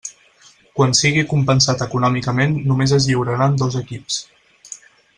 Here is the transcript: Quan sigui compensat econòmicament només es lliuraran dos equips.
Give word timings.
Quan 0.79 0.95
sigui 0.99 1.25
compensat 1.33 1.85
econòmicament 1.87 2.57
només 2.73 2.97
es 3.01 3.09
lliuraran 3.13 3.63
dos 3.65 3.81
equips. 3.85 4.23